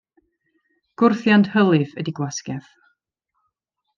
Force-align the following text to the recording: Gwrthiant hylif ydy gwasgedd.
Gwrthiant 1.01 1.51
hylif 1.57 1.93
ydy 2.03 2.15
gwasgedd. 2.21 2.73